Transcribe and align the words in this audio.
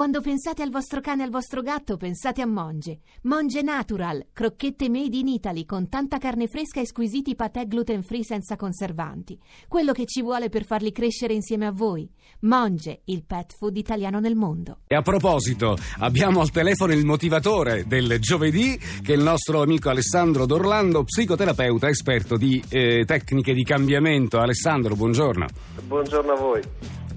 Quando 0.00 0.22
pensate 0.22 0.62
al 0.62 0.70
vostro 0.70 1.02
cane 1.02 1.20
e 1.20 1.24
al 1.26 1.30
vostro 1.30 1.60
gatto, 1.60 1.98
pensate 1.98 2.40
a 2.40 2.46
Monge. 2.46 3.00
Monge 3.24 3.60
Natural, 3.60 4.28
crocchette 4.32 4.88
made 4.88 5.14
in 5.14 5.28
Italy 5.28 5.66
con 5.66 5.90
tanta 5.90 6.16
carne 6.16 6.46
fresca 6.46 6.80
e 6.80 6.86
squisiti 6.86 7.34
patè 7.34 7.66
gluten 7.66 8.02
free 8.02 8.24
senza 8.24 8.56
conservanti. 8.56 9.38
Quello 9.68 9.92
che 9.92 10.06
ci 10.06 10.22
vuole 10.22 10.48
per 10.48 10.64
farli 10.64 10.90
crescere 10.90 11.34
insieme 11.34 11.66
a 11.66 11.70
voi. 11.70 12.10
Monge, 12.40 13.02
il 13.04 13.24
pet 13.26 13.54
food 13.54 13.76
italiano 13.76 14.20
nel 14.20 14.36
mondo. 14.36 14.78
E 14.86 14.94
a 14.94 15.02
proposito, 15.02 15.76
abbiamo 15.98 16.40
al 16.40 16.50
telefono 16.50 16.94
il 16.94 17.04
motivatore 17.04 17.84
del 17.86 18.18
giovedì, 18.20 18.78
che 19.02 19.12
è 19.12 19.16
il 19.16 19.22
nostro 19.22 19.60
amico 19.60 19.90
Alessandro 19.90 20.46
D'Orlando, 20.46 21.04
psicoterapeuta 21.04 21.90
esperto 21.90 22.38
di 22.38 22.64
eh, 22.70 23.04
tecniche 23.04 23.52
di 23.52 23.64
cambiamento. 23.64 24.38
Alessandro, 24.38 24.96
buongiorno. 24.96 25.46
Buongiorno 25.86 26.32
a 26.32 26.36
voi. 26.36 26.62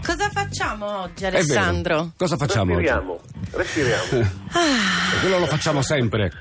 Cosa 0.05 0.29
facciamo 0.29 1.01
oggi. 1.01 1.25
Alessandro? 1.25 2.11
Cosa 2.17 2.35
facciamo 2.35 2.75
oggi? 2.75 2.85
Respiriamo, 2.85 3.19
respiriamo. 3.51 4.29
Quello 5.21 5.39
lo 5.39 5.45
facciamo 5.45 5.81
sempre. 5.81 6.31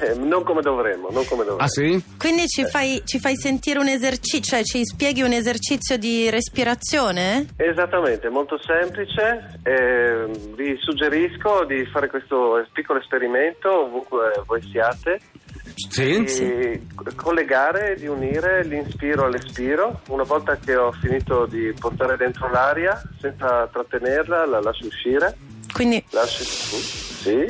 Eh, 0.00 0.14
non 0.14 0.42
come 0.42 0.62
dovremmo, 0.62 1.10
non 1.10 1.26
come 1.26 1.44
dovremmo. 1.44 1.62
Ah 1.62 1.68
sì? 1.68 2.02
Quindi 2.16 2.46
ci 2.46 2.64
fai, 2.64 3.02
ci 3.04 3.18
fai 3.18 3.36
sentire 3.36 3.78
un 3.78 3.88
esercizio, 3.88 4.56
cioè 4.56 4.64
ci 4.64 4.84
spieghi 4.86 5.20
un 5.20 5.32
esercizio 5.32 5.98
di 5.98 6.30
respirazione? 6.30 7.48
Esattamente, 7.56 8.30
molto 8.30 8.58
semplice. 8.58 9.58
Eh, 9.64 10.26
vi 10.54 10.78
suggerisco 10.80 11.64
di 11.64 11.84
fare 11.86 12.08
questo 12.08 12.66
piccolo 12.72 13.00
esperimento 13.00 13.84
ovunque 13.84 14.42
voi 14.46 14.62
siate. 14.70 15.20
Sì? 15.74 16.22
Di 16.22 17.14
collegare, 17.14 17.96
di 17.98 18.06
unire 18.06 18.64
l'inspiro 18.64 19.24
all'espiro. 19.26 20.00
Una 20.08 20.24
volta 20.24 20.56
che 20.56 20.76
ho 20.76 20.92
finito 20.92 21.46
di 21.46 21.72
portare 21.78 22.16
dentro 22.16 22.50
l'aria, 22.50 23.00
senza 23.20 23.68
trattenerla, 23.72 24.46
la 24.46 24.60
lascio 24.60 24.86
uscire. 24.86 25.36
Quindi 25.72 26.04
Lascio... 26.10 26.44
Sì. 26.44 27.46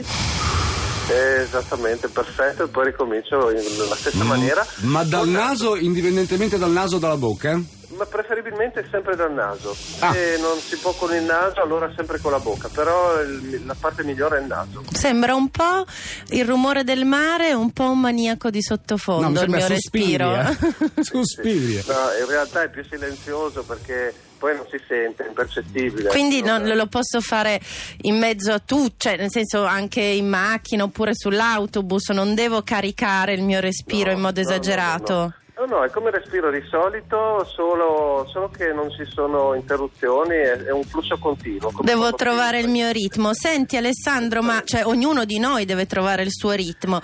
Esattamente, 1.13 2.09
perfetto. 2.09 2.65
E 2.65 2.69
poi 2.69 2.87
ricomincio 2.87 3.51
in- 3.51 3.77
nella 3.79 3.97
stessa 3.97 4.23
maniera. 4.25 4.65
Ma 4.83 5.03
dal 5.05 5.29
naso, 5.29 5.77
indipendentemente 5.77 6.59
dal 6.59 6.71
naso 6.71 6.97
o 6.97 6.99
dalla 6.99 7.17
bocca? 7.17 7.61
Ma 7.97 8.07
preferibilmente 8.07 8.87
sempre 8.91 9.17
dal 9.17 9.33
naso. 9.33 9.77
Ah. 9.99 10.13
Se 10.13 10.39
non 10.41 10.59
si 10.59 10.77
può 10.77 10.93
con 10.93 11.15
il 11.15 11.23
naso, 11.23 11.61
allora 11.61 11.93
sempre 11.97 12.19
con 12.21 12.31
la 12.31 12.39
bocca. 12.39 12.69
Però 12.69 13.21
il- 13.21 13.63
la 13.67 13.75
parte 13.79 14.05
migliore 14.05 14.39
è 14.39 14.41
il 14.41 14.47
naso. 14.47 14.83
sembra 14.93 15.35
un 15.35 15.49
po' 15.51 15.85
il 16.29 16.45
rumore 16.45 16.85
del 16.85 17.05
mare, 17.05 17.53
un 17.53 17.73
po' 17.73 17.91
un 17.91 17.99
maniaco 18.01 18.49
di 18.51 18.63
sottofondo 18.63 19.41
mi 19.41 19.45
il 19.47 19.51
mio 19.51 19.67
respiro. 19.67 20.31
Suspiria. 21.01 21.03
Suspiria. 21.03 21.83
No, 21.87 22.23
in 22.23 22.27
realtà 22.29 22.63
è 22.63 22.71
più 22.71 22.85
silenzioso 22.89 23.63
perché 23.65 24.15
poi 24.39 24.57
non 24.57 24.67
si 24.71 24.81
sente, 24.89 25.25
è 25.25 25.29
impercettibile. 25.29 26.09
Quindi 26.09 26.41
Non- 26.43 26.67
lo 26.67 26.87
posso 26.87 27.21
fare 27.21 27.61
in 28.03 28.19
mezzo 28.19 28.53
a 28.53 28.59
tu, 28.59 28.87
cioè 28.97 29.17
nel 29.17 29.31
senso 29.31 29.65
anche 29.65 30.01
in 30.01 30.29
macchina 30.29 30.85
oppure 30.85 31.15
sull'autobus, 31.15 32.09
non 32.11 32.35
devo 32.35 32.63
caricare 32.63 33.35
il 33.35 33.43
mio 33.43 33.61
respiro 33.61 34.11
no, 34.11 34.17
in 34.17 34.23
modo 34.23 34.41
no, 34.41 34.49
no, 34.49 34.53
esagerato. 34.55 35.13
No, 35.15 35.21
no. 35.23 35.35
No, 35.71 35.85
è 35.85 35.91
come 35.91 36.11
respiro 36.11 36.51
di 36.51 36.61
solito, 36.69 37.45
solo, 37.45 38.27
solo 38.29 38.49
che 38.49 38.73
non 38.73 38.91
ci 38.91 39.05
sono 39.05 39.55
interruzioni, 39.55 40.35
è, 40.35 40.65
è 40.65 40.73
un 40.73 40.83
flusso 40.83 41.17
continuo. 41.17 41.71
Devo 41.83 42.13
trovare 42.13 42.59
il 42.59 42.69
mio 42.69 42.91
ritmo. 42.91 43.33
Senti 43.35 43.77
Alessandro, 43.77 44.43
ma 44.43 44.63
cioè, 44.65 44.85
ognuno 44.85 45.25
di 45.25 45.39
noi 45.39 45.67
deve 45.67 45.87
trovare 45.87 46.25
il 46.25 46.33
suo 46.33 46.51
ritmo. 46.51 47.01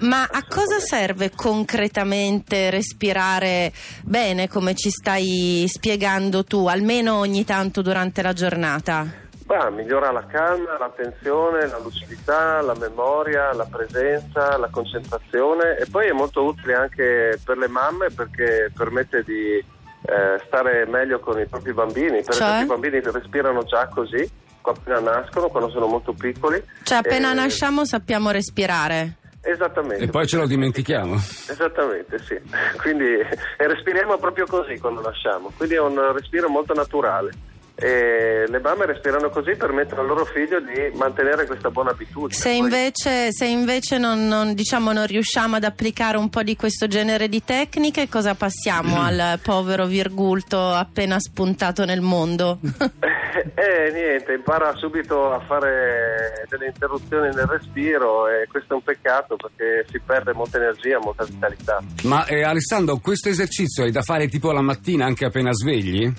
Ma 0.00 0.28
a 0.30 0.44
cosa 0.46 0.78
serve 0.80 1.30
concretamente 1.34 2.68
respirare 2.68 3.72
bene 4.02 4.48
come 4.48 4.74
ci 4.74 4.90
stai 4.90 5.64
spiegando 5.66 6.44
tu, 6.44 6.66
almeno 6.66 7.14
ogni 7.16 7.46
tanto 7.46 7.80
durante 7.80 8.20
la 8.20 8.34
giornata? 8.34 9.28
Bah, 9.50 9.68
migliora 9.68 10.12
la 10.12 10.24
calma, 10.26 10.78
l'attenzione, 10.78 11.66
la 11.66 11.80
lucidità, 11.82 12.60
la 12.60 12.76
memoria, 12.78 13.52
la 13.52 13.66
presenza, 13.68 14.56
la 14.56 14.68
concentrazione 14.70 15.76
e 15.76 15.86
poi 15.90 16.06
è 16.06 16.12
molto 16.12 16.44
utile 16.44 16.74
anche 16.74 17.36
per 17.44 17.58
le 17.58 17.66
mamme 17.66 18.10
perché 18.14 18.70
permette 18.72 19.24
di 19.24 19.56
eh, 19.56 20.40
stare 20.46 20.86
meglio 20.86 21.18
con 21.18 21.40
i 21.40 21.46
propri 21.46 21.72
bambini. 21.72 22.22
Per 22.22 22.32
Cioè? 22.32 22.46
esempio 22.46 22.76
i 22.76 22.78
bambini 22.78 23.00
respirano 23.12 23.64
già 23.64 23.88
così, 23.88 24.24
appena 24.62 25.00
nascono, 25.00 25.48
quando 25.48 25.68
sono 25.70 25.88
molto 25.88 26.12
piccoli. 26.12 26.62
Cioè 26.84 26.98
appena 26.98 27.32
Eh, 27.32 27.34
nasciamo 27.34 27.84
sappiamo 27.84 28.30
respirare. 28.30 29.16
Esattamente. 29.42 30.04
E 30.04 30.08
poi 30.10 30.28
ce 30.28 30.36
lo 30.36 30.46
dimentichiamo. 30.46 31.14
Esattamente, 31.16 32.20
sì. 32.20 32.38
Quindi 32.80 33.04
e 33.18 33.66
respiriamo 33.66 34.16
proprio 34.16 34.46
così 34.46 34.78
quando 34.78 35.00
nasciamo, 35.00 35.50
quindi 35.56 35.74
è 35.74 35.80
un 35.80 36.12
respiro 36.12 36.48
molto 36.48 36.72
naturale. 36.72 37.48
E 37.80 38.44
le 38.46 38.60
mamme 38.60 38.86
respirano 38.86 39.30
così 39.30 39.56
permettono 39.56 40.02
al 40.02 40.06
loro 40.06 40.24
figlio 40.26 40.60
di 40.60 40.96
mantenere 40.96 41.46
questa 41.46 41.70
buona 41.70 41.90
abitudine. 41.90 42.34
Se 42.38 42.50
Poi- 42.50 42.58
invece, 42.58 43.32
se 43.32 43.46
invece 43.46 43.96
non, 43.98 44.26
non, 44.28 44.54
diciamo, 44.54 44.92
non 44.92 45.06
riusciamo 45.06 45.56
ad 45.56 45.64
applicare 45.64 46.18
un 46.18 46.28
po' 46.28 46.42
di 46.42 46.56
questo 46.56 46.86
genere 46.86 47.28
di 47.28 47.42
tecniche, 47.42 48.08
cosa 48.08 48.34
passiamo 48.34 49.00
al 49.00 49.38
povero 49.42 49.86
virgulto 49.86 50.58
appena 50.58 51.18
spuntato 51.18 51.84
nel 51.84 52.00
mondo? 52.00 52.58
Eh, 53.54 53.90
niente, 53.92 54.32
impara 54.32 54.74
subito 54.74 55.32
a 55.32 55.40
fare 55.40 56.44
delle 56.48 56.66
interruzioni 56.66 57.28
nel 57.34 57.46
respiro 57.46 58.28
e 58.28 58.46
questo 58.48 58.72
è 58.72 58.76
un 58.76 58.82
peccato 58.82 59.36
perché 59.36 59.86
si 59.90 60.00
perde 60.04 60.32
molta 60.32 60.58
energia, 60.58 60.98
molta 60.98 61.24
vitalità. 61.24 61.82
Ma 62.04 62.26
eh, 62.26 62.42
Alessandro, 62.42 62.96
questo 62.96 63.28
esercizio 63.28 63.84
è 63.84 63.90
da 63.90 64.02
fare 64.02 64.28
tipo 64.28 64.50
la 64.52 64.62
mattina 64.62 65.04
anche 65.04 65.24
appena 65.24 65.52
svegli? 65.52 66.12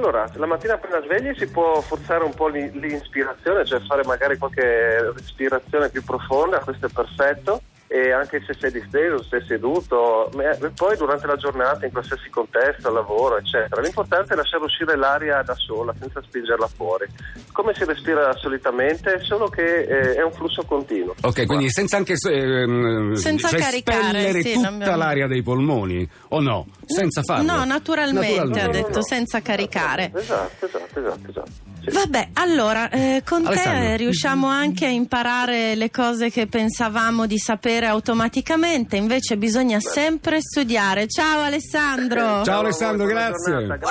Allora, 0.00 0.26
la 0.36 0.46
mattina 0.46 0.74
appena 0.74 0.98
svegli 1.02 1.34
si 1.34 1.46
può 1.46 1.78
forzare 1.82 2.24
un 2.24 2.32
po' 2.32 2.48
l'i- 2.48 2.70
l'inspirazione, 2.72 3.66
cioè 3.66 3.80
fare 3.80 4.02
magari 4.04 4.38
qualche 4.38 5.12
respirazione 5.12 5.90
più 5.90 6.02
profonda, 6.02 6.60
questo 6.60 6.86
è 6.86 6.88
perfetto. 6.88 7.60
E 8.00 8.12
anche 8.12 8.42
se 8.46 8.54
sei 8.58 8.70
disteso, 8.72 9.22
se 9.22 9.28
sei 9.40 9.46
seduto, 9.46 10.30
ma- 10.34 10.50
e 10.50 10.70
poi 10.74 10.96
durante 10.96 11.26
la 11.26 11.36
giornata, 11.36 11.84
in 11.84 11.92
qualsiasi 11.92 12.30
contesto, 12.30 12.88
al 12.88 12.94
lavoro, 12.94 13.36
eccetera. 13.36 13.80
L'importante 13.82 14.32
è 14.32 14.36
lasciare 14.36 14.64
uscire 14.64 14.96
l'aria 14.96 15.42
da 15.42 15.54
sola, 15.54 15.92
senza 15.98 16.22
spingerla 16.22 16.66
fuori. 16.68 17.06
Come 17.52 17.74
si 17.74 17.84
respira 17.84 18.32
solitamente, 18.36 19.20
solo 19.22 19.48
che 19.48 19.80
eh, 19.82 20.14
è 20.14 20.22
un 20.22 20.32
flusso 20.32 20.62
continuo. 20.64 21.14
Ok, 21.22 21.44
quindi 21.46 21.68
senza 21.70 21.96
anche 21.98 22.14
ehm, 22.14 23.14
Senza 23.14 23.48
cioè 23.48 23.60
caricare, 23.60 24.32
sì, 24.40 24.52
tutta 24.54 24.68
abbiamo- 24.68 24.96
l'aria 24.96 25.26
dei 25.26 25.42
polmoni, 25.42 26.08
o 26.28 26.40
no? 26.40 26.66
Senza 26.86 27.22
farlo? 27.22 27.52
No, 27.52 27.64
naturalmente, 27.64 28.28
Naturalmente. 28.36 28.60
ha 28.60 28.66
No, 28.66 28.72
no, 28.72 28.72
detto, 28.72 28.98
no. 28.98 29.02
senza 29.04 29.42
caricare. 29.42 30.10
Esatto, 30.14 30.66
esatto, 30.66 30.98
esatto, 31.00 31.28
esatto. 31.30 31.50
Vabbè, 31.92 32.28
allora, 32.34 32.88
eh, 32.90 33.22
con 33.24 33.46
Alessandro. 33.46 33.80
te 33.80 33.96
riusciamo 33.96 34.46
anche 34.46 34.86
a 34.86 34.90
imparare 34.90 35.74
le 35.74 35.90
cose 35.90 36.30
che 36.30 36.46
pensavamo 36.46 37.26
di 37.26 37.38
sapere 37.38 37.86
automaticamente, 37.86 38.96
invece 38.96 39.36
bisogna 39.36 39.80
sempre 39.80 40.40
studiare. 40.40 41.08
Ciao 41.08 41.42
Alessandro! 41.42 42.44
Ciao 42.44 42.60
Alessandro, 42.60 43.06
buona 43.06 43.28
grazie. 43.28 43.66
grazie 43.66 43.88